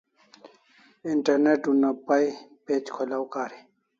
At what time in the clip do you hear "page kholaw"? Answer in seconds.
2.65-3.23